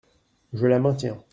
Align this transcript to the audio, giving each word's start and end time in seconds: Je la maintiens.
Je 0.53 0.65
la 0.65 0.79
maintiens. 0.79 1.23